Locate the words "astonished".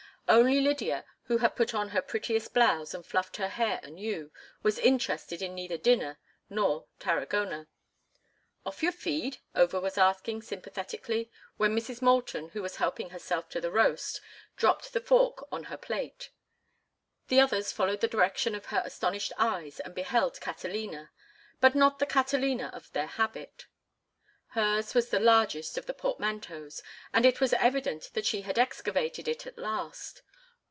18.85-19.33